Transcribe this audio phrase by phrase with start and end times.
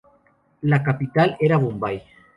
[0.63, 2.01] La capital era Bombay.